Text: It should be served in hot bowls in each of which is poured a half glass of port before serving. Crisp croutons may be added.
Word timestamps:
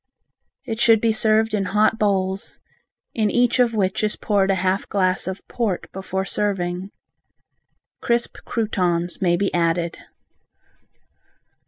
It 0.65 0.79
should 0.79 0.99
be 0.99 1.11
served 1.11 1.53
in 1.53 1.65
hot 1.65 1.99
bowls 1.99 2.57
in 3.13 3.29
each 3.29 3.59
of 3.59 3.75
which 3.75 4.03
is 4.03 4.15
poured 4.15 4.49
a 4.49 4.55
half 4.55 4.89
glass 4.89 5.27
of 5.27 5.47
port 5.47 5.91
before 5.91 6.25
serving. 6.25 6.89
Crisp 8.01 8.37
croutons 8.43 9.21
may 9.21 9.35
be 9.37 9.53
added. 9.53 9.99